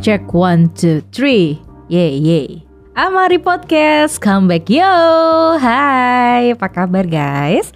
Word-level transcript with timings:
Check 0.00 0.32
one, 0.32 0.72
two, 0.72 1.04
three. 1.12 1.60
Yeay, 1.92 2.16
yeay. 2.24 2.64
Amari 2.96 3.36
Podcast, 3.36 4.16
come 4.16 4.48
back 4.48 4.72
yo. 4.72 4.88
Hai, 5.60 6.56
apa 6.56 6.72
kabar 6.72 7.04
guys? 7.04 7.68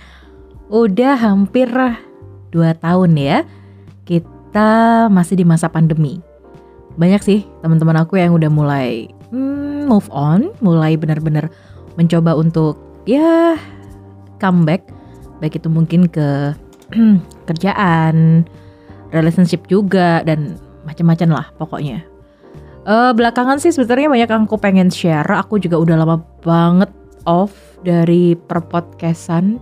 Udah 0.72 1.20
hampir 1.20 1.68
2 1.68 2.80
tahun 2.80 3.10
ya 3.20 3.44
kita 4.08 5.12
masih 5.12 5.36
di 5.36 5.44
masa 5.44 5.68
pandemi. 5.68 6.24
Banyak 6.96 7.20
sih 7.20 7.44
teman-teman 7.60 8.00
aku 8.00 8.16
yang 8.16 8.32
udah 8.32 8.48
mulai 8.48 9.12
hmm, 9.28 9.84
move 9.84 10.08
on, 10.08 10.48
mulai 10.64 10.96
benar-benar 10.96 11.52
mencoba 12.00 12.32
untuk 12.40 12.80
ya 13.04 13.60
comeback 14.40 14.88
baik 15.44 15.60
itu 15.60 15.68
mungkin 15.68 16.08
ke 16.08 16.56
kerjaan, 17.52 18.48
relationship 19.12 19.68
juga 19.68 20.24
dan 20.24 20.56
macam-macam 20.88 21.28
lah 21.28 21.46
pokoknya. 21.60 22.13
Uh, 22.84 23.16
belakangan 23.16 23.56
sih 23.56 23.72
sebenarnya 23.72 24.12
banyak 24.12 24.28
yang 24.28 24.44
aku 24.44 24.60
pengen 24.60 24.92
share. 24.92 25.24
Aku 25.24 25.56
juga 25.56 25.80
udah 25.80 25.96
lama 25.96 26.20
banget 26.44 26.92
off 27.24 27.56
dari 27.80 28.36
perpodcastan 28.36 29.56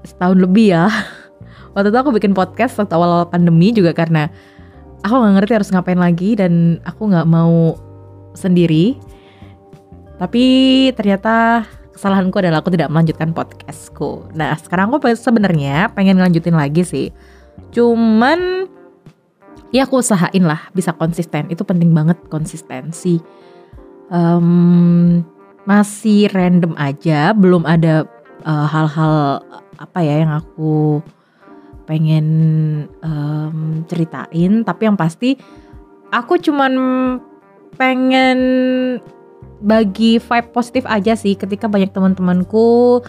setahun 0.00 0.40
lebih 0.40 0.72
ya. 0.72 0.88
Waktu 1.76 1.92
itu 1.92 1.98
aku 2.00 2.10
bikin 2.16 2.32
podcast 2.32 2.80
waktu 2.80 2.96
awal-awal 2.96 3.28
pandemi 3.28 3.68
juga 3.68 3.92
karena 3.92 4.32
aku 5.04 5.12
nggak 5.12 5.34
ngerti 5.36 5.52
harus 5.60 5.68
ngapain 5.68 6.00
lagi 6.00 6.32
dan 6.32 6.80
aku 6.88 7.12
nggak 7.12 7.28
mau 7.28 7.76
sendiri. 8.32 8.96
Tapi 10.16 10.44
ternyata 10.96 11.68
kesalahanku 11.92 12.40
adalah 12.40 12.64
aku 12.64 12.72
tidak 12.72 12.88
melanjutkan 12.88 13.36
podcastku. 13.36 14.24
Nah 14.32 14.56
sekarang 14.56 14.88
aku 14.88 15.04
sebenarnya 15.12 15.92
pengen 15.92 16.16
ngelanjutin 16.16 16.56
lagi 16.56 16.80
sih. 16.80 17.06
Cuman 17.76 18.72
ya 19.74 19.86
aku 19.86 20.02
usahain 20.02 20.44
lah 20.44 20.70
bisa 20.74 20.94
konsisten. 20.94 21.50
Itu 21.50 21.62
penting 21.66 21.90
banget 21.94 22.18
konsistensi. 22.30 23.18
Um, 24.06 25.26
masih 25.66 26.30
random 26.30 26.78
aja, 26.78 27.34
belum 27.34 27.66
ada 27.66 28.06
eh, 28.46 28.66
hal-hal 28.70 29.42
uh, 29.42 29.62
apa 29.82 29.98
ya 29.98 30.22
yang 30.22 30.32
aku 30.32 31.02
pengen 31.90 32.26
um, 33.02 33.82
ceritain. 33.90 34.62
Tapi 34.62 34.82
yang 34.86 34.94
pasti 34.94 35.34
aku 36.14 36.38
cuman 36.38 36.72
pengen 37.74 38.38
bagi 39.60 40.20
vibe 40.20 40.48
positif 40.52 40.84
aja 40.84 41.16
sih 41.16 41.34
ketika 41.34 41.66
banyak 41.66 41.90
teman-temanku 41.90 43.00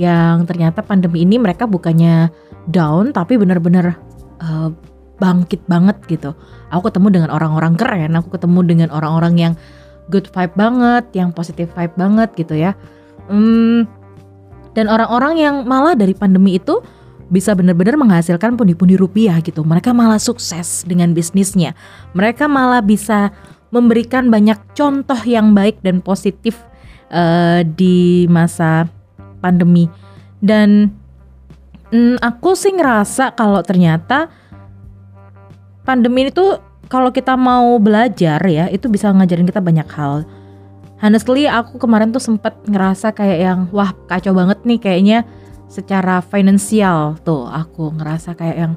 yang 0.00 0.48
ternyata 0.48 0.80
pandemi 0.80 1.28
ini 1.28 1.36
mereka 1.36 1.68
bukannya 1.68 2.32
down 2.72 3.12
tapi 3.12 3.36
benar-benar 3.36 4.00
uh, 4.40 4.72
bangkit 5.20 5.62
banget 5.68 5.96
gitu. 6.08 6.32
Aku 6.72 6.88
ketemu 6.88 7.20
dengan 7.20 7.30
orang-orang 7.30 7.76
keren, 7.76 8.16
aku 8.16 8.34
ketemu 8.34 8.60
dengan 8.64 8.88
orang-orang 8.90 9.34
yang 9.36 9.52
good 10.10 10.26
vibe 10.32 10.56
banget, 10.56 11.04
yang 11.14 11.30
positif 11.30 11.70
vibe 11.76 11.94
banget 11.94 12.32
gitu 12.34 12.56
ya. 12.56 12.72
Hmm, 13.30 13.86
dan 14.74 14.88
orang-orang 14.90 15.38
yang 15.38 15.54
malah 15.68 15.94
dari 15.94 16.16
pandemi 16.16 16.58
itu 16.58 16.82
bisa 17.30 17.54
benar-benar 17.54 17.94
menghasilkan 17.94 18.58
pundi-pundi 18.58 18.98
rupiah 18.98 19.38
gitu. 19.38 19.62
Mereka 19.62 19.94
malah 19.94 20.18
sukses 20.18 20.82
dengan 20.82 21.14
bisnisnya. 21.14 21.78
Mereka 22.18 22.50
malah 22.50 22.82
bisa 22.82 23.30
memberikan 23.70 24.34
banyak 24.34 24.58
contoh 24.74 25.18
yang 25.22 25.54
baik 25.54 25.78
dan 25.86 26.02
positif 26.02 26.58
uh, 27.14 27.62
di 27.62 28.26
masa 28.26 28.90
pandemi. 29.38 29.86
Dan 30.42 30.90
mm, 31.94 32.18
aku 32.18 32.58
sih 32.58 32.74
ngerasa 32.74 33.38
kalau 33.38 33.62
ternyata 33.62 34.26
pandemi 35.90 36.30
itu 36.30 36.54
kalau 36.86 37.10
kita 37.10 37.34
mau 37.34 37.74
belajar 37.82 38.38
ya 38.46 38.70
itu 38.70 38.86
bisa 38.86 39.10
ngajarin 39.10 39.50
kita 39.50 39.58
banyak 39.58 39.90
hal. 39.90 40.22
Honestly 41.02 41.50
aku 41.50 41.82
kemarin 41.82 42.14
tuh 42.14 42.22
sempet 42.22 42.54
ngerasa 42.70 43.10
kayak 43.10 43.38
yang 43.42 43.60
wah 43.74 43.90
kacau 44.06 44.30
banget 44.30 44.62
nih 44.62 44.78
kayaknya 44.78 45.18
secara 45.66 46.22
finansial 46.22 47.18
tuh. 47.26 47.50
Aku 47.50 47.90
ngerasa 47.90 48.38
kayak 48.38 48.56
yang 48.62 48.72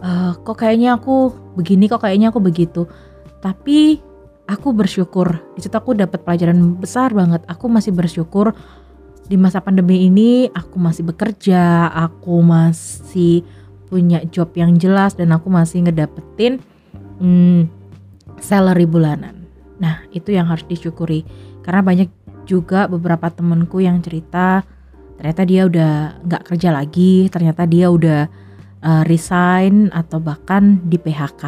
uh, 0.00 0.32
kok 0.40 0.56
kayaknya 0.56 0.96
aku 0.96 1.36
begini 1.60 1.92
kok 1.92 2.00
kayaknya 2.00 2.32
aku 2.32 2.40
begitu. 2.40 2.88
Tapi 3.44 4.00
aku 4.48 4.72
bersyukur 4.72 5.36
di 5.52 5.60
situ 5.60 5.76
aku 5.76 5.92
dapat 5.92 6.24
pelajaran 6.24 6.80
besar 6.80 7.12
banget. 7.12 7.44
Aku 7.44 7.68
masih 7.68 7.92
bersyukur 7.92 8.56
di 9.26 9.36
masa 9.38 9.62
pandemi 9.62 10.10
ini 10.10 10.50
aku 10.50 10.76
masih 10.76 11.06
bekerja 11.06 11.88
aku 11.92 12.42
masih 12.42 13.46
punya 13.92 14.24
job 14.32 14.56
yang 14.56 14.80
jelas 14.80 15.12
dan 15.12 15.36
aku 15.36 15.52
masih 15.52 15.84
ngedapetin 15.84 16.64
hmm, 17.20 17.68
salary 18.40 18.88
bulanan. 18.88 19.44
Nah 19.76 20.08
itu 20.16 20.32
yang 20.32 20.48
harus 20.48 20.64
disyukuri. 20.64 21.28
Karena 21.60 21.84
banyak 21.84 22.08
juga 22.48 22.88
beberapa 22.88 23.28
temenku 23.28 23.84
yang 23.84 24.00
cerita 24.00 24.64
ternyata 25.20 25.42
dia 25.44 25.62
udah 25.68 25.92
nggak 26.24 26.42
kerja 26.50 26.74
lagi 26.74 27.30
ternyata 27.30 27.62
dia 27.68 27.86
udah 27.92 28.26
uh, 28.82 29.02
resign 29.06 29.86
atau 29.94 30.18
bahkan 30.18 30.82
di 30.82 30.98
PHK 30.98 31.44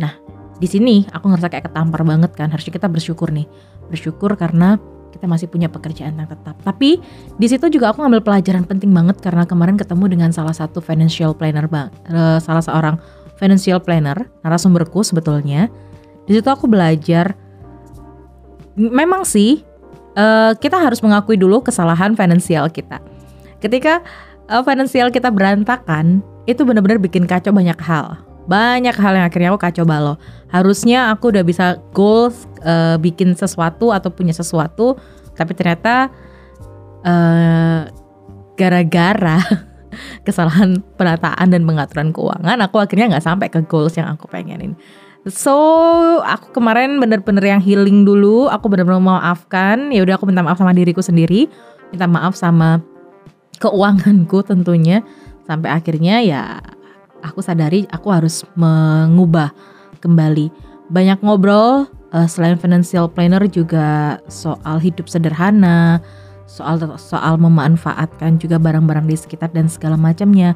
nah 0.00 0.16
di 0.56 0.64
sini 0.64 1.04
aku 1.12 1.28
ngerasa 1.28 1.52
kayak 1.52 1.68
ketampar 1.68 2.00
banget 2.02 2.32
kan. 2.32 2.48
Harusnya 2.48 2.72
kita 2.72 2.88
bersyukur 2.88 3.28
nih. 3.28 3.44
Bersyukur 3.92 4.34
karena 4.40 4.80
kita 5.12 5.24
masih 5.28 5.46
punya 5.46 5.70
pekerjaan 5.70 6.16
yang 6.16 6.28
tetap. 6.28 6.56
Tapi 6.60 6.98
di 7.36 7.46
situ 7.46 7.66
juga 7.70 7.92
aku 7.92 8.02
ngambil 8.02 8.22
pelajaran 8.24 8.64
penting 8.64 8.90
banget 8.90 9.20
karena 9.22 9.46
kemarin 9.46 9.78
ketemu 9.78 10.04
dengan 10.10 10.30
salah 10.32 10.52
satu 10.52 10.82
financial 10.82 11.32
planner 11.32 11.66
bang 11.70 11.88
uh, 12.10 12.38
salah 12.42 12.64
seorang 12.64 12.96
financial 13.36 13.78
planner 13.80 14.26
narasumberku 14.42 15.04
sebetulnya. 15.06 15.70
Di 16.26 16.34
situ 16.34 16.48
aku 16.50 16.66
belajar 16.66 17.38
memang 18.74 19.22
sih 19.24 19.62
uh, 20.18 20.52
kita 20.58 20.76
harus 20.76 21.00
mengakui 21.00 21.38
dulu 21.38 21.62
kesalahan 21.62 22.18
finansial 22.18 22.68
kita. 22.68 22.98
Ketika 23.62 24.02
uh, 24.50 24.62
finansial 24.66 25.08
kita 25.14 25.30
berantakan 25.30 26.20
itu 26.46 26.62
benar-benar 26.62 26.98
bikin 27.02 27.26
kacau 27.26 27.50
banyak 27.50 27.78
hal 27.82 28.25
banyak 28.46 28.94
hal 28.94 29.12
yang 29.18 29.26
akhirnya 29.26 29.50
aku 29.54 29.60
kacau 29.60 29.84
balau. 29.86 30.14
Harusnya 30.50 31.10
aku 31.10 31.34
udah 31.34 31.42
bisa 31.42 31.82
goals 31.90 32.46
uh, 32.62 32.94
bikin 32.96 33.34
sesuatu 33.34 33.90
atau 33.90 34.08
punya 34.14 34.32
sesuatu, 34.32 34.94
tapi 35.34 35.52
ternyata 35.58 36.08
uh, 37.02 37.90
gara-gara 38.54 39.42
kesalahan 40.26 40.80
penataan 40.94 41.50
dan 41.50 41.66
pengaturan 41.66 42.14
keuangan, 42.14 42.58
aku 42.62 42.78
akhirnya 42.78 43.18
nggak 43.18 43.26
sampai 43.26 43.50
ke 43.50 43.60
goals 43.66 43.98
yang 43.98 44.06
aku 44.10 44.30
pengenin. 44.30 44.78
So 45.26 45.58
aku 46.22 46.54
kemarin 46.54 47.02
bener-bener 47.02 47.58
yang 47.58 47.58
healing 47.58 48.06
dulu, 48.06 48.46
aku 48.46 48.70
bener-bener 48.70 49.02
maafkan. 49.02 49.90
Ya 49.90 50.06
udah 50.06 50.14
aku 50.14 50.30
minta 50.30 50.46
maaf 50.46 50.62
sama 50.62 50.70
diriku 50.70 51.02
sendiri, 51.02 51.50
minta 51.90 52.06
maaf 52.06 52.38
sama 52.38 52.78
keuanganku 53.58 54.46
tentunya. 54.46 55.02
Sampai 55.42 55.74
akhirnya 55.74 56.22
ya 56.22 56.62
aku 57.24 57.40
sadari 57.40 57.88
aku 57.92 58.08
harus 58.12 58.42
mengubah 58.58 59.52
kembali. 60.00 60.50
Banyak 60.92 61.22
ngobrol 61.24 61.88
uh, 62.14 62.28
selain 62.28 62.56
financial 62.60 63.10
planner 63.10 63.44
juga 63.50 64.18
soal 64.30 64.78
hidup 64.78 65.10
sederhana, 65.10 66.00
soal 66.46 66.78
soal 66.96 67.36
memanfaatkan 67.36 68.38
juga 68.40 68.56
barang-barang 68.56 69.06
di 69.08 69.16
sekitar 69.16 69.50
dan 69.52 69.66
segala 69.66 69.98
macamnya. 69.98 70.54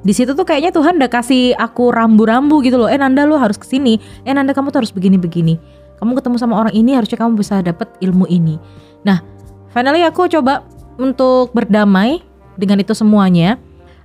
Di 0.00 0.16
situ 0.16 0.32
tuh 0.32 0.48
kayaknya 0.48 0.72
Tuhan 0.72 0.96
udah 0.96 1.10
kasih 1.12 1.52
aku 1.60 1.92
rambu-rambu 1.92 2.64
gitu 2.64 2.80
loh. 2.80 2.88
Eh 2.88 2.96
Nanda 2.96 3.28
lu 3.28 3.36
harus 3.36 3.60
ke 3.60 3.68
sini. 3.68 4.00
Eh 4.24 4.32
Nanda 4.32 4.56
kamu 4.56 4.72
tuh 4.72 4.80
harus 4.80 4.92
begini-begini. 4.96 5.60
Kamu 6.00 6.16
ketemu 6.16 6.36
sama 6.40 6.56
orang 6.56 6.72
ini 6.72 6.96
harusnya 6.96 7.20
kamu 7.20 7.36
bisa 7.36 7.60
dapet 7.60 7.92
ilmu 8.00 8.24
ini. 8.32 8.56
Nah, 9.04 9.20
finally 9.76 10.00
aku 10.00 10.24
coba 10.32 10.64
untuk 10.96 11.52
berdamai 11.52 12.24
dengan 12.56 12.80
itu 12.80 12.96
semuanya 12.96 13.60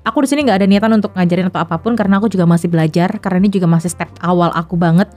aku 0.06 0.24
di 0.24 0.28
sini 0.30 0.46
nggak 0.46 0.62
ada 0.62 0.68
niatan 0.70 0.92
untuk 0.94 1.12
ngajarin 1.18 1.50
atau 1.50 1.66
apa 1.66 1.82
pun 1.82 1.98
karena 1.98 2.22
aku 2.22 2.30
juga 2.30 2.46
masih 2.46 2.70
belajar 2.70 3.18
karena 3.18 3.42
ini 3.42 3.50
juga 3.50 3.66
masih 3.66 3.90
step 3.90 4.08
awal 4.22 4.54
aku 4.54 4.78
banget. 4.78 5.10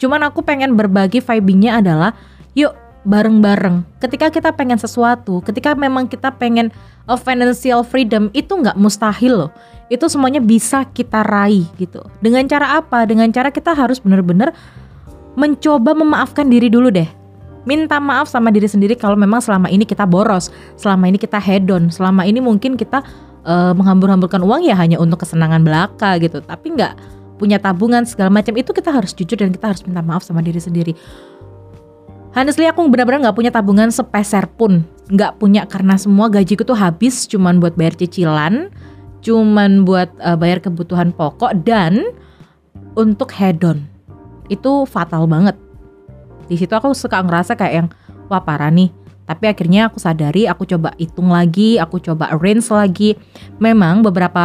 Cuman 0.00 0.24
aku 0.24 0.40
pengen 0.40 0.74
berbagi 0.74 1.20
vibingnya 1.20 1.78
adalah 1.78 2.16
yuk 2.56 2.72
bareng-bareng. 3.04 4.00
Ketika 4.00 4.32
kita 4.32 4.50
pengen 4.56 4.80
sesuatu, 4.80 5.44
ketika 5.44 5.76
memang 5.76 6.08
kita 6.08 6.32
pengen 6.32 6.72
a 7.04 7.16
financial 7.20 7.84
freedom 7.84 8.32
itu 8.32 8.48
nggak 8.48 8.80
mustahil 8.80 9.46
loh. 9.46 9.50
Itu 9.92 10.08
semuanya 10.08 10.40
bisa 10.40 10.88
kita 10.88 11.20
raih 11.24 11.68
gitu. 11.76 12.00
Dengan 12.24 12.48
cara 12.48 12.80
apa? 12.80 13.04
Dengan 13.04 13.28
cara 13.28 13.52
kita 13.52 13.76
harus 13.76 14.00
bener-bener 14.00 14.56
mencoba 15.36 15.92
memaafkan 15.92 16.48
diri 16.48 16.72
dulu 16.72 16.88
deh. 16.88 17.08
Minta 17.68 18.00
maaf 18.00 18.24
sama 18.24 18.48
diri 18.48 18.64
sendiri 18.64 18.96
kalau 18.96 19.20
memang 19.20 19.44
selama 19.44 19.68
ini 19.68 19.84
kita 19.84 20.08
boros, 20.08 20.48
selama 20.80 21.12
ini 21.12 21.20
kita 21.20 21.36
hedon, 21.36 21.92
selama 21.92 22.24
ini 22.24 22.40
mungkin 22.40 22.72
kita 22.72 23.04
uh, 23.44 23.72
menghambur-hamburkan 23.76 24.42
uang 24.42 24.66
ya 24.66 24.76
hanya 24.76 24.96
untuk 24.98 25.22
kesenangan 25.22 25.62
belaka 25.64 26.16
gitu 26.18 26.40
tapi 26.44 26.74
nggak 26.74 26.94
punya 27.40 27.56
tabungan 27.56 28.04
segala 28.04 28.28
macam 28.28 28.52
itu 28.56 28.70
kita 28.72 28.92
harus 28.92 29.16
jujur 29.16 29.40
dan 29.40 29.52
kita 29.52 29.72
harus 29.72 29.82
minta 29.84 30.04
maaf 30.04 30.20
sama 30.24 30.44
diri 30.44 30.60
sendiri 30.60 30.92
honestly 32.36 32.68
aku 32.68 32.84
benar-benar 32.88 33.30
nggak 33.30 33.36
punya 33.36 33.52
tabungan 33.52 33.88
sepeser 33.88 34.44
pun 34.48 34.84
nggak 35.10 35.40
punya 35.40 35.64
karena 35.66 35.96
semua 35.96 36.28
gajiku 36.28 36.62
tuh 36.62 36.76
habis 36.76 37.24
cuman 37.26 37.58
buat 37.58 37.74
bayar 37.74 37.96
cicilan 37.96 38.68
cuman 39.20 39.84
buat 39.84 40.12
uh, 40.20 40.36
bayar 40.36 40.60
kebutuhan 40.60 41.12
pokok 41.12 41.52
dan 41.64 42.12
untuk 42.96 43.30
hedon 43.36 43.90
itu 44.50 44.84
fatal 44.84 45.30
banget. 45.30 45.54
Di 46.50 46.58
situ 46.58 46.74
aku 46.74 46.90
suka 46.92 47.22
ngerasa 47.22 47.54
kayak 47.54 47.74
yang 47.74 47.88
wah 48.26 48.42
parah 48.42 48.68
nih. 48.68 48.90
Tapi 49.30 49.46
akhirnya 49.46 49.86
aku 49.86 50.02
sadari, 50.02 50.50
aku 50.50 50.66
coba 50.66 50.90
hitung 50.98 51.30
lagi, 51.30 51.78
aku 51.78 52.02
coba 52.02 52.34
arrange 52.34 52.66
lagi. 52.74 53.14
Memang 53.62 54.02
beberapa 54.02 54.42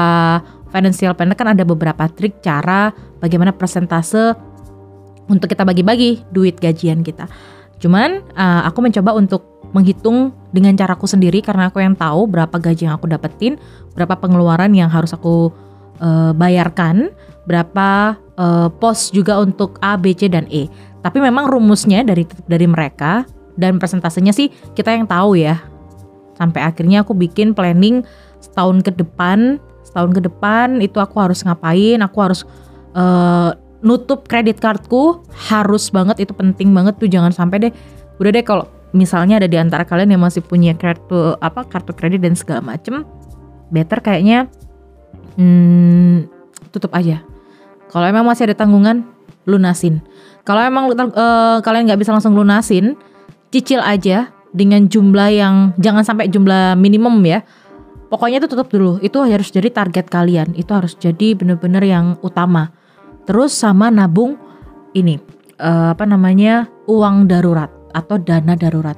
financial 0.70 1.18
planner 1.18 1.34
kan 1.34 1.58
ada 1.58 1.66
beberapa 1.66 2.06
trik 2.06 2.38
cara 2.46 2.94
bagaimana 3.18 3.50
persentase 3.50 4.38
untuk 5.26 5.50
kita 5.50 5.66
bagi-bagi 5.66 6.22
duit 6.30 6.62
gajian 6.62 7.02
kita. 7.02 7.26
Cuman 7.82 8.22
uh, 8.38 8.62
aku 8.70 8.86
mencoba 8.86 9.18
untuk 9.18 9.42
menghitung 9.74 10.30
dengan 10.54 10.78
caraku 10.78 11.10
sendiri 11.10 11.42
karena 11.42 11.74
aku 11.74 11.82
yang 11.82 11.98
tahu 11.98 12.30
berapa 12.30 12.54
gaji 12.54 12.86
yang 12.86 13.02
aku 13.02 13.10
dapetin, 13.10 13.58
berapa 13.98 14.14
pengeluaran 14.22 14.70
yang 14.78 14.94
harus 14.94 15.18
aku 15.18 15.50
uh, 15.98 16.30
bayarkan, 16.38 17.10
berapa 17.50 18.22
uh, 18.38 18.70
pos 18.70 19.10
juga 19.10 19.42
untuk 19.42 19.82
A, 19.82 19.98
B, 19.98 20.14
C 20.14 20.30
dan 20.30 20.46
E. 20.54 20.70
Tapi 21.02 21.18
memang 21.18 21.50
rumusnya 21.50 22.06
dari 22.06 22.30
dari 22.46 22.70
mereka 22.70 23.26
dan 23.56 23.80
persentasenya 23.80 24.32
sih 24.36 24.52
kita 24.76 24.92
yang 24.92 25.08
tahu 25.08 25.40
ya. 25.40 25.60
Sampai 26.36 26.64
akhirnya 26.64 27.08
aku 27.08 27.16
bikin 27.16 27.56
planning 27.56 28.04
setahun 28.44 28.84
ke 28.84 28.92
depan, 28.92 29.58
setahun 29.88 30.12
ke 30.12 30.22
depan 30.28 30.84
itu 30.84 31.00
aku 31.00 31.24
harus 31.24 31.40
ngapain, 31.48 32.04
aku 32.04 32.18
harus 32.20 32.44
uh, 32.96 33.56
nutup 33.80 34.28
kredit 34.28 34.60
cardku 34.60 35.24
harus 35.48 35.88
banget 35.94 36.28
itu 36.28 36.36
penting 36.36 36.76
banget 36.76 37.00
tuh. 37.00 37.08
Jangan 37.08 37.32
sampai 37.32 37.70
deh. 37.70 37.74
Udah 38.20 38.32
deh 38.36 38.44
kalau 38.44 38.68
misalnya 38.96 39.40
ada 39.40 39.48
di 39.48 39.60
antara 39.60 39.84
kalian 39.84 40.16
yang 40.16 40.24
masih 40.24 40.44
punya 40.44 40.72
kartu 40.76 41.36
apa 41.44 41.68
kartu 41.68 41.92
kredit 41.92 42.24
dan 42.24 42.32
segala 42.32 42.64
macem 42.64 43.04
better 43.68 44.00
kayaknya 44.00 44.48
hmm, 45.40 46.28
tutup 46.72 46.92
aja. 46.96 47.24
Kalau 47.92 48.06
emang 48.08 48.28
masih 48.28 48.52
ada 48.52 48.56
tanggungan 48.56 49.08
lunasin. 49.48 50.04
Kalau 50.44 50.62
emang 50.62 50.92
uh, 50.92 51.60
kalian 51.64 51.88
nggak 51.88 52.02
bisa 52.02 52.12
langsung 52.12 52.36
lunasin 52.36 52.96
cicil 53.50 53.82
aja 53.82 54.32
dengan 54.56 54.88
jumlah 54.88 55.30
yang 55.36 55.56
jangan 55.76 56.08
sampai 56.08 56.32
jumlah 56.32 56.80
minimum 56.80 57.20
ya. 57.28 57.44
Pokoknya 58.08 58.40
itu 58.40 58.48
tutup 58.48 58.72
dulu. 58.72 59.02
Itu 59.04 59.26
harus 59.26 59.52
jadi 59.52 59.68
target 59.68 60.08
kalian. 60.08 60.56
Itu 60.56 60.72
harus 60.72 60.96
jadi 60.96 61.36
bener-bener 61.36 61.84
yang 61.84 62.16
utama. 62.24 62.72
Terus 63.28 63.52
sama 63.52 63.92
nabung 63.92 64.38
ini 64.96 65.20
uh, 65.60 65.92
apa 65.92 66.08
namanya 66.08 66.70
uang 66.88 67.28
darurat 67.28 67.68
atau 67.92 68.16
dana 68.22 68.56
darurat. 68.56 68.96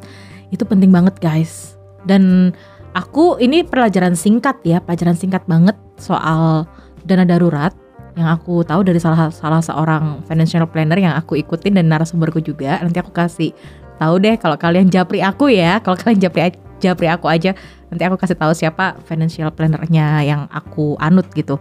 Itu 0.53 0.67
penting 0.67 0.93
banget 0.93 1.17
guys. 1.17 1.79
Dan 2.05 2.53
aku 2.93 3.41
ini 3.41 3.65
pelajaran 3.65 4.13
singkat 4.13 4.61
ya, 4.61 4.77
pelajaran 4.83 5.17
singkat 5.17 5.41
banget 5.49 5.75
soal 5.97 6.69
dana 7.07 7.25
darurat 7.25 7.73
yang 8.17 8.33
aku 8.33 8.65
tahu 8.65 8.81
dari 8.81 8.97
salah 8.97 9.29
salah 9.29 9.61
seorang 9.61 10.25
financial 10.25 10.65
planner 10.65 10.97
yang 10.97 11.13
aku 11.13 11.37
ikutin 11.37 11.77
dan 11.77 11.87
narasumberku 11.87 12.41
juga. 12.41 12.81
Nanti 12.81 12.97
aku 12.97 13.13
kasih 13.13 13.53
tahu 13.97 14.21
deh 14.21 14.37
kalau 14.37 14.55
kalian 14.55 14.87
japri 14.87 15.19
aku 15.19 15.49
ya. 15.51 15.81
Kalau 15.81 15.97
kalian 15.97 16.21
japri 16.21 16.53
japri 16.77 17.09
aku 17.09 17.25
aja 17.27 17.57
nanti 17.89 18.03
aku 18.03 18.15
kasih 18.19 18.37
tahu 18.37 18.53
siapa 18.53 18.99
financial 19.07 19.49
plannernya 19.51 20.21
yang 20.23 20.41
aku 20.51 20.95
anut 21.01 21.27
gitu. 21.33 21.57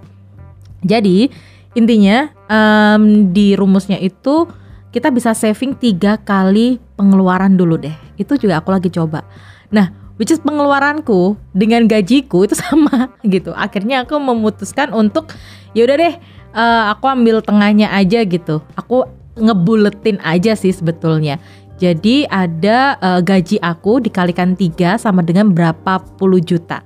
Jadi 0.84 1.30
intinya 1.76 2.30
um, 2.48 3.32
di 3.32 3.56
rumusnya 3.56 4.00
itu 4.00 4.48
kita 4.92 5.12
bisa 5.12 5.36
saving 5.36 5.76
tiga 5.76 6.16
kali 6.20 6.80
pengeluaran 6.96 7.54
dulu 7.54 7.76
deh. 7.76 7.94
Itu 8.16 8.36
juga 8.40 8.60
aku 8.60 8.72
lagi 8.72 8.88
coba. 8.92 9.24
Nah 9.72 9.92
which 10.16 10.32
is 10.32 10.40
pengeluaranku 10.40 11.36
dengan 11.52 11.84
gajiku 11.86 12.48
itu 12.48 12.56
sama 12.64 13.12
gitu. 13.24 13.52
Akhirnya 13.54 14.04
aku 14.04 14.18
memutuskan 14.18 14.92
untuk 14.92 15.32
ya 15.76 15.84
udah 15.86 15.96
deh 15.96 16.14
uh, 16.56 16.92
aku 16.96 17.04
ambil 17.06 17.40
tengahnya 17.44 17.92
aja 17.92 18.24
gitu. 18.24 18.64
Aku 18.74 19.06
ngebuletin 19.36 20.16
aja 20.24 20.56
sih 20.56 20.72
sebetulnya 20.72 21.36
jadi 21.76 22.24
ada 22.32 22.96
uh, 23.04 23.20
gaji 23.20 23.60
aku 23.60 24.00
dikalikan 24.00 24.56
tiga 24.56 24.96
sama 24.96 25.20
dengan 25.20 25.52
berapa 25.52 26.00
puluh 26.16 26.40
juta. 26.40 26.80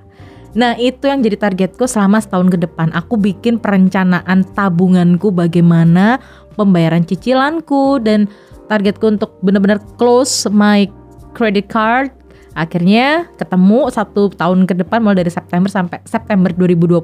Nah 0.51 0.75
itu 0.75 1.07
yang 1.07 1.23
jadi 1.23 1.39
targetku 1.39 1.87
selama 1.87 2.19
setahun 2.19 2.51
ke 2.51 2.59
depan. 2.59 2.91
Aku 2.91 3.15
bikin 3.15 3.55
perencanaan 3.55 4.43
tabunganku 4.51 5.31
bagaimana 5.31 6.19
pembayaran 6.59 7.07
cicilanku 7.07 8.03
dan 8.03 8.27
targetku 8.67 9.07
untuk 9.07 9.39
benar-benar 9.39 9.79
close 9.95 10.51
my 10.51 10.91
credit 11.31 11.71
card. 11.71 12.11
Akhirnya 12.51 13.31
ketemu 13.39 13.87
satu 13.95 14.27
tahun 14.35 14.67
ke 14.67 14.75
depan 14.83 14.99
mulai 14.99 15.23
dari 15.23 15.31
September 15.31 15.71
sampai 15.71 16.03
September 16.03 16.51
2021 16.51 16.99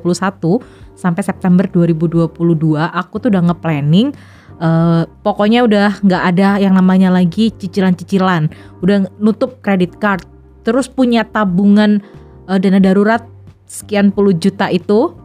sampai 0.91 1.23
September 1.23 1.63
2022 1.63 2.35
aku 2.75 3.15
tuh 3.15 3.31
udah 3.31 3.47
nge-planning 3.47 4.11
uh, 4.61 5.05
pokoknya 5.21 5.65
udah 5.65 6.01
nggak 6.01 6.23
ada 6.35 6.49
yang 6.61 6.73
namanya 6.77 7.13
lagi 7.13 7.53
cicilan-cicilan. 7.53 8.49
Udah 8.81 9.09
nutup 9.21 9.61
kredit 9.61 9.97
card. 10.01 10.25
Terus 10.65 10.91
punya 10.91 11.23
tabungan 11.23 12.03
uh, 12.49 12.57
dana 12.59 12.81
darurat 12.81 13.23
sekian 13.67 14.11
puluh 14.11 14.35
juta 14.35 14.67
itu 14.71 15.15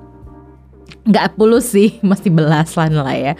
nggak 1.02 1.34
puluh 1.34 1.62
sih 1.62 1.98
masih 2.06 2.30
belasan 2.30 2.94
lah 2.94 3.16
ya. 3.16 3.34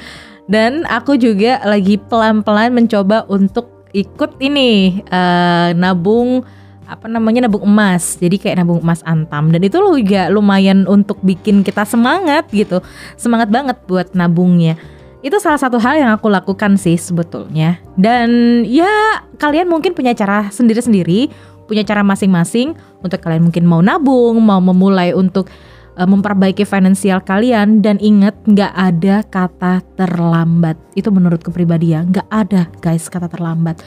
Dan 0.50 0.82
aku 0.90 1.14
juga 1.16 1.62
lagi 1.62 1.96
pelan-pelan 1.96 2.74
mencoba 2.74 3.24
untuk 3.30 3.86
ikut 3.94 4.40
ini 4.42 5.00
uh, 5.12 5.70
nabung 5.76 6.42
apa 6.82 7.06
namanya 7.06 7.46
nabung 7.46 7.62
emas. 7.62 8.18
Jadi 8.18 8.42
kayak 8.42 8.60
nabung 8.60 8.82
emas 8.82 9.00
antam. 9.06 9.54
Dan 9.54 9.62
itu 9.62 9.78
juga 9.78 10.28
lumayan 10.28 10.84
untuk 10.90 11.22
bikin 11.22 11.62
kita 11.62 11.86
semangat 11.86 12.50
gitu. 12.50 12.82
Semangat 13.14 13.48
banget 13.54 13.78
buat 13.86 14.12
nabungnya 14.18 14.76
itu 15.22 15.38
salah 15.38 15.58
satu 15.58 15.78
hal 15.78 16.02
yang 16.02 16.10
aku 16.10 16.26
lakukan 16.26 16.74
sih 16.74 16.98
sebetulnya. 16.98 17.78
Dan 17.94 18.62
ya 18.66 19.22
kalian 19.38 19.70
mungkin 19.70 19.94
punya 19.94 20.12
cara 20.18 20.50
sendiri-sendiri, 20.50 21.30
punya 21.70 21.86
cara 21.86 22.02
masing-masing 22.02 22.74
untuk 23.00 23.22
kalian 23.22 23.46
mungkin 23.46 23.64
mau 23.64 23.78
nabung, 23.80 24.42
mau 24.42 24.58
memulai 24.58 25.14
untuk 25.14 25.46
uh, 25.94 26.08
memperbaiki 26.10 26.66
finansial 26.66 27.22
kalian 27.22 27.80
dan 27.80 28.02
ingat 28.02 28.34
nggak 28.50 28.74
ada 28.74 29.22
kata 29.22 29.86
terlambat. 29.94 30.74
Itu 30.98 31.14
menurutku 31.14 31.54
pribadi 31.54 31.94
ya, 31.94 32.02
nggak 32.02 32.28
ada 32.28 32.66
guys 32.82 33.06
kata 33.06 33.30
terlambat. 33.30 33.78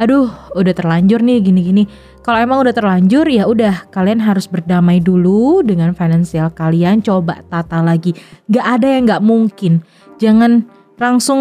Aduh, 0.00 0.32
udah 0.56 0.74
terlanjur 0.74 1.22
nih 1.22 1.44
gini-gini. 1.44 1.86
Kalau 2.24 2.40
emang 2.40 2.64
udah 2.64 2.74
terlanjur 2.74 3.28
ya 3.28 3.46
udah 3.46 3.86
kalian 3.92 4.18
harus 4.24 4.48
berdamai 4.50 4.98
dulu 4.98 5.62
dengan 5.62 5.94
finansial 5.94 6.50
kalian. 6.50 7.04
Coba 7.04 7.44
tata 7.46 7.84
lagi. 7.84 8.10
Gak 8.50 8.66
ada 8.66 8.88
yang 8.88 9.04
gak 9.06 9.22
mungkin 9.22 9.84
jangan 10.22 10.62
langsung 11.02 11.40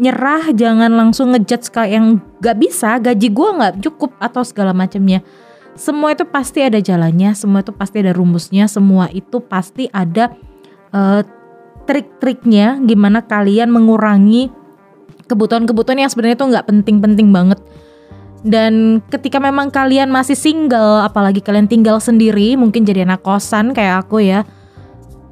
nyerah, 0.00 0.56
jangan 0.56 0.88
langsung 0.88 1.36
ngejudge 1.36 1.68
kayak 1.68 1.90
yang 1.92 2.06
gak 2.40 2.56
bisa, 2.56 2.96
gaji 2.96 3.28
gue 3.28 3.48
gak 3.60 3.74
cukup 3.84 4.16
atau 4.16 4.40
segala 4.40 4.72
macamnya. 4.72 5.20
Semua 5.76 6.16
itu 6.16 6.24
pasti 6.24 6.64
ada 6.64 6.80
jalannya, 6.80 7.36
semua 7.36 7.60
itu 7.60 7.76
pasti 7.76 8.00
ada 8.00 8.16
rumusnya, 8.16 8.64
semua 8.72 9.12
itu 9.12 9.40
pasti 9.44 9.92
ada 9.92 10.32
uh, 10.96 11.20
trik-triknya 11.84 12.80
gimana 12.84 13.20
kalian 13.24 13.68
mengurangi 13.68 14.48
kebutuhan-kebutuhan 15.28 16.00
yang 16.00 16.10
sebenarnya 16.12 16.36
itu 16.40 16.48
nggak 16.48 16.66
penting-penting 16.68 17.28
banget. 17.32 17.60
Dan 18.42 18.98
ketika 19.06 19.38
memang 19.38 19.70
kalian 19.70 20.10
masih 20.10 20.34
single, 20.34 21.04
apalagi 21.06 21.38
kalian 21.38 21.70
tinggal 21.70 22.02
sendiri, 22.02 22.58
mungkin 22.58 22.82
jadi 22.82 23.06
anak 23.06 23.22
kosan 23.22 23.70
kayak 23.70 24.08
aku 24.08 24.18
ya, 24.24 24.42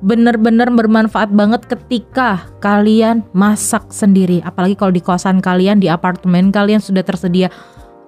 bener-bener 0.01 0.69
bermanfaat 0.73 1.29
banget 1.33 1.69
ketika 1.69 2.49
kalian 2.65 3.25
masak 3.37 3.93
sendiri. 3.93 4.41
Apalagi 4.41 4.77
kalau 4.77 4.93
di 4.93 5.05
kosan 5.05 5.45
kalian, 5.45 5.81
di 5.81 5.93
apartemen 5.93 6.49
kalian 6.49 6.81
sudah 6.81 7.05
tersedia 7.05 7.53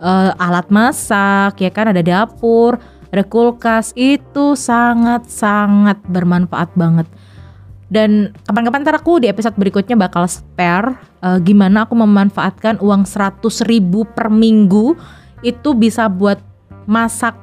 uh, 0.01 0.33
alat 0.41 0.69
masak, 0.73 1.61
ya 1.61 1.69
kan 1.69 1.93
ada 1.93 2.01
dapur, 2.01 2.81
ada 3.13 3.25
kulkas. 3.25 3.93
Itu 3.93 4.57
sangat-sangat 4.57 6.01
bermanfaat 6.09 6.73
banget. 6.73 7.09
Dan 7.93 8.33
kapan-kapan 8.49 8.89
ntar 8.89 8.97
aku 8.97 9.21
di 9.21 9.29
episode 9.29 9.53
berikutnya 9.61 10.01
bakal 10.01 10.25
spare 10.25 10.97
uh, 11.21 11.37
gimana 11.37 11.85
aku 11.85 11.93
memanfaatkan 11.93 12.81
uang 12.81 13.05
100 13.05 13.45
ribu 13.69 14.09
per 14.09 14.33
minggu 14.33 14.97
itu 15.45 15.77
bisa 15.77 16.09
buat 16.09 16.41
masak 16.89 17.37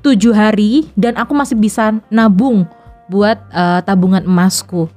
tujuh 0.00 0.32
hari 0.32 0.88
dan 0.96 1.20
aku 1.20 1.36
masih 1.36 1.60
bisa 1.60 1.92
nabung 2.08 2.64
buat 3.10 3.38
uh, 3.54 3.80
tabungan 3.82 4.22
emasku. 4.26 4.90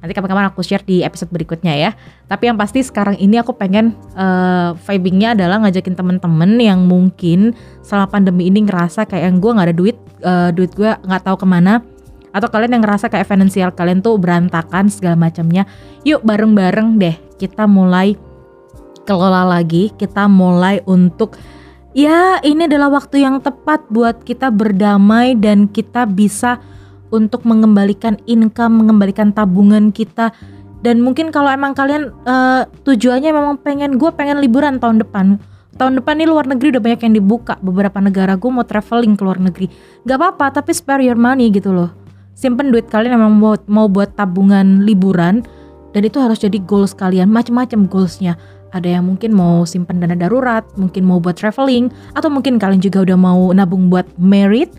Nanti 0.00 0.16
kapan-kapan 0.16 0.48
aku 0.48 0.64
share 0.64 0.80
di 0.80 1.04
episode 1.04 1.28
berikutnya 1.28 1.76
ya. 1.76 1.90
Tapi 2.24 2.48
yang 2.48 2.56
pasti 2.56 2.80
sekarang 2.80 3.20
ini 3.20 3.36
aku 3.36 3.52
pengen 3.52 3.92
uh, 4.16 4.72
vibingnya 4.88 5.36
adalah 5.36 5.60
ngajakin 5.60 5.92
temen-temen 5.92 6.56
yang 6.56 6.88
mungkin 6.88 7.52
selama 7.84 8.08
pandemi 8.08 8.48
ini 8.48 8.64
ngerasa 8.64 9.04
kayak 9.04 9.28
yang 9.28 9.36
gue 9.44 9.50
nggak 9.52 9.68
ada 9.68 9.76
duit, 9.76 9.96
uh, 10.24 10.48
duit 10.56 10.72
gue 10.72 10.88
nggak 10.88 11.22
tahu 11.28 11.44
ke 11.44 11.46
mana. 11.46 11.84
Atau 12.32 12.48
kalian 12.48 12.80
yang 12.80 12.82
ngerasa 12.86 13.12
kayak 13.12 13.28
finansial 13.28 13.76
kalian 13.76 14.00
tuh 14.00 14.16
berantakan 14.16 14.88
segala 14.88 15.20
macamnya. 15.20 15.68
Yuk 16.08 16.24
bareng-bareng 16.24 16.96
deh 16.96 17.16
kita 17.36 17.68
mulai 17.68 18.16
kelola 19.04 19.44
lagi, 19.44 19.92
kita 20.00 20.32
mulai 20.32 20.80
untuk 20.88 21.36
ya 21.92 22.40
ini 22.40 22.70
adalah 22.70 22.88
waktu 22.88 23.20
yang 23.20 23.42
tepat 23.42 23.84
buat 23.92 24.22
kita 24.24 24.48
berdamai 24.48 25.36
dan 25.36 25.68
kita 25.68 26.06
bisa 26.08 26.62
untuk 27.10 27.46
mengembalikan 27.46 28.18
income, 28.26 28.86
mengembalikan 28.86 29.30
tabungan 29.34 29.90
kita. 29.90 30.34
Dan 30.80 31.04
mungkin 31.04 31.28
kalau 31.28 31.52
emang 31.52 31.76
kalian 31.76 32.14
uh, 32.24 32.64
tujuannya 32.88 33.30
memang 33.30 33.60
pengen 33.60 34.00
gue 34.00 34.10
pengen 34.16 34.40
liburan 34.40 34.80
tahun 34.80 35.04
depan. 35.04 35.36
Tahun 35.76 35.92
depan 36.00 36.18
nih 36.18 36.28
luar 36.28 36.48
negeri 36.48 36.76
udah 36.76 36.82
banyak 36.82 37.00
yang 37.04 37.14
dibuka 37.20 37.54
beberapa 37.60 38.00
negara. 38.00 38.36
Gue 38.40 38.48
mau 38.48 38.64
traveling 38.64 39.14
ke 39.14 39.22
luar 39.22 39.38
negeri. 39.38 39.68
Gak 40.08 40.16
apa-apa 40.16 40.60
tapi 40.60 40.72
spare 40.72 41.04
your 41.04 41.20
money 41.20 41.52
gitu 41.52 41.72
loh. 41.72 41.92
Simpen 42.32 42.72
duit 42.72 42.88
kalian 42.88 43.20
emang 43.20 43.36
mau, 43.36 43.54
mau 43.68 43.86
buat 43.88 44.16
tabungan 44.16 44.88
liburan. 44.88 45.44
Dan 45.90 46.06
itu 46.06 46.22
harus 46.22 46.38
jadi 46.38 46.56
goals 46.62 46.94
kalian 46.94 47.28
macam-macam 47.28 47.90
goalsnya. 47.90 48.38
Ada 48.70 48.98
yang 48.98 49.10
mungkin 49.10 49.34
mau 49.34 49.66
simpen 49.66 49.98
dana 49.98 50.14
darurat, 50.14 50.62
mungkin 50.78 51.02
mau 51.02 51.18
buat 51.18 51.34
traveling, 51.34 51.90
atau 52.14 52.30
mungkin 52.30 52.54
kalian 52.62 52.78
juga 52.78 53.02
udah 53.02 53.18
mau 53.18 53.50
nabung 53.50 53.90
buat 53.90 54.06
merit, 54.14 54.70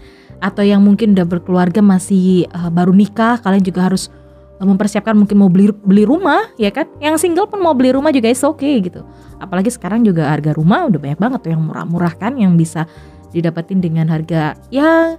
atau 0.42 0.66
yang 0.66 0.82
mungkin 0.82 1.14
udah 1.14 1.24
berkeluarga 1.30 1.80
masih 1.80 2.50
uh, 2.52 2.74
baru 2.74 2.92
nikah, 2.92 3.38
kalian 3.40 3.62
juga 3.62 3.88
harus 3.88 4.10
mempersiapkan 4.62 5.18
mungkin 5.18 5.42
mau 5.42 5.50
beli 5.50 5.74
beli 5.74 6.06
rumah 6.06 6.54
ya 6.58 6.70
kan? 6.70 6.86
Yang 7.02 7.26
single 7.26 7.50
pun 7.50 7.62
mau 7.62 7.74
beli 7.74 7.94
rumah 7.94 8.14
juga 8.14 8.30
is 8.30 8.42
oke 8.46 8.62
okay, 8.62 8.82
gitu. 8.82 9.02
Apalagi 9.42 9.74
sekarang 9.74 10.06
juga 10.06 10.30
harga 10.30 10.54
rumah 10.54 10.86
udah 10.86 11.00
banyak 11.02 11.20
banget 11.22 11.40
tuh 11.42 11.52
yang 11.54 11.64
murah-murah 11.66 12.14
kan 12.18 12.38
yang 12.38 12.54
bisa 12.54 12.86
didapetin 13.34 13.80
dengan 13.80 14.12
harga 14.12 14.60
ya 14.70 15.18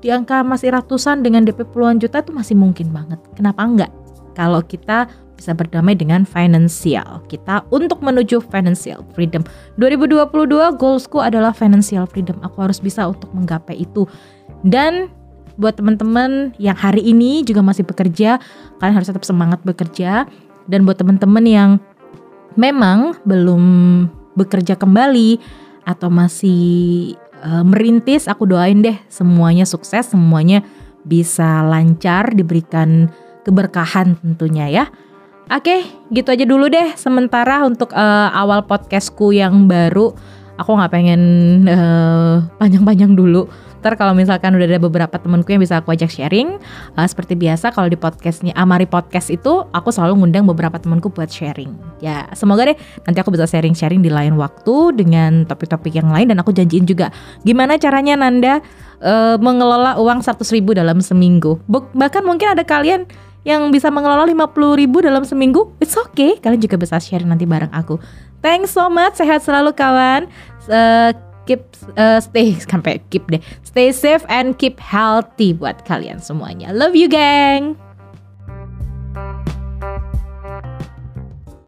di 0.00 0.08
angka 0.08 0.40
masih 0.40 0.72
ratusan 0.72 1.20
dengan 1.20 1.44
DP 1.44 1.68
puluhan 1.68 2.00
juta 2.00 2.24
itu 2.24 2.32
masih 2.32 2.56
mungkin 2.56 2.88
banget. 2.88 3.20
Kenapa 3.36 3.68
enggak? 3.68 3.92
Kalau 4.32 4.64
kita 4.64 5.12
bisa 5.40 5.56
berdamai 5.56 5.96
dengan 5.96 6.28
financial 6.28 7.24
kita 7.28 7.64
untuk 7.72 8.04
menuju 8.04 8.44
financial 8.52 9.00
freedom. 9.16 9.40
2022 9.80 10.28
goalsku 10.76 11.16
adalah 11.20 11.56
financial 11.56 12.04
freedom. 12.04 12.36
Aku 12.44 12.60
harus 12.60 12.76
bisa 12.76 13.08
untuk 13.08 13.32
menggapai 13.32 13.80
itu 13.80 14.04
dan 14.64 15.08
buat 15.60 15.76
teman-teman 15.76 16.56
yang 16.56 16.76
hari 16.76 17.04
ini 17.04 17.44
juga 17.44 17.60
masih 17.60 17.84
bekerja, 17.84 18.40
kalian 18.80 18.96
harus 18.96 19.12
tetap 19.12 19.28
semangat 19.28 19.60
bekerja. 19.60 20.24
Dan 20.70 20.88
buat 20.88 20.96
teman-teman 20.96 21.44
yang 21.44 21.70
memang 22.54 23.18
belum 23.28 23.62
bekerja 24.38 24.78
kembali 24.78 25.36
atau 25.84 26.08
masih 26.08 27.12
uh, 27.44 27.66
merintis, 27.66 28.24
aku 28.30 28.48
doain 28.48 28.80
deh 28.80 28.96
semuanya 29.12 29.68
sukses, 29.68 30.08
semuanya 30.08 30.64
bisa 31.04 31.60
lancar, 31.66 32.32
diberikan 32.32 33.12
keberkahan 33.44 34.16
tentunya 34.20 34.70
ya. 34.70 34.84
Oke, 35.50 35.82
gitu 36.14 36.30
aja 36.30 36.46
dulu 36.46 36.70
deh 36.70 36.94
sementara 36.94 37.66
untuk 37.66 37.90
uh, 37.90 38.30
awal 38.30 38.62
podcastku 38.70 39.34
yang 39.34 39.66
baru. 39.66 40.14
Aku 40.62 40.76
nggak 40.76 40.92
pengen 40.92 41.22
uh, 41.66 42.46
panjang-panjang 42.60 43.18
dulu 43.18 43.50
Ntar 43.80 43.96
kalau 43.96 44.12
misalkan 44.12 44.52
udah 44.52 44.68
ada 44.68 44.80
beberapa 44.80 45.16
temenku 45.16 45.48
yang 45.48 45.64
bisa 45.64 45.80
aku 45.80 45.96
ajak 45.96 46.12
sharing, 46.12 46.60
uh, 47.00 47.06
seperti 47.08 47.32
biasa 47.32 47.72
kalau 47.72 47.88
di 47.88 47.96
podcastnya 47.96 48.52
Amari 48.52 48.84
Podcast 48.84 49.32
itu 49.32 49.64
aku 49.72 49.88
selalu 49.88 50.20
ngundang 50.20 50.44
beberapa 50.44 50.76
temenku 50.76 51.08
buat 51.08 51.32
sharing. 51.32 51.72
Ya 52.04 52.28
semoga 52.36 52.68
deh 52.68 52.76
nanti 53.08 53.18
aku 53.24 53.32
bisa 53.32 53.48
sharing-sharing 53.48 54.04
di 54.04 54.12
lain 54.12 54.36
waktu 54.36 55.00
dengan 55.00 55.48
topik-topik 55.48 55.96
yang 55.96 56.12
lain 56.12 56.28
dan 56.28 56.36
aku 56.44 56.52
janjiin 56.52 56.84
juga 56.84 57.08
gimana 57.40 57.80
caranya 57.80 58.20
Nanda 58.20 58.60
uh, 59.00 59.40
mengelola 59.40 59.96
uang 59.96 60.20
100 60.20 60.44
ribu 60.52 60.76
dalam 60.76 61.00
seminggu. 61.00 61.56
Bahkan 61.72 62.22
mungkin 62.22 62.52
ada 62.52 62.62
kalian 62.68 63.08
yang 63.48 63.72
bisa 63.72 63.88
mengelola 63.88 64.28
50 64.28 64.52
ribu 64.76 65.00
dalam 65.00 65.24
seminggu, 65.24 65.72
it's 65.80 65.96
okay. 65.96 66.36
Kalian 66.36 66.60
juga 66.60 66.76
bisa 66.76 67.00
sharing 67.00 67.32
nanti 67.32 67.48
bareng 67.48 67.72
aku. 67.72 67.96
Thanks 68.44 68.76
so 68.76 68.92
much, 68.92 69.16
sehat 69.16 69.40
selalu 69.40 69.72
kawan. 69.72 70.28
Uh, 70.68 71.16
keep 71.50 71.66
uh, 71.98 72.22
stay 72.22 72.54
sampai 72.70 73.02
keep 73.10 73.26
deh. 73.26 73.42
Stay 73.66 73.90
safe 73.90 74.22
and 74.30 74.54
keep 74.54 74.78
healthy 74.78 75.50
buat 75.50 75.82
kalian 75.82 76.22
semuanya. 76.22 76.70
Love 76.70 76.94
you 76.94 77.10
gang. 77.10 77.74